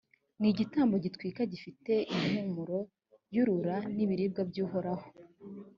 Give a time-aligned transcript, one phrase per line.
[0.39, 2.77] ni igitambo gitwikwa gifite impumuro
[3.35, 5.07] yurura, ni ibiribwa by’uhoraho.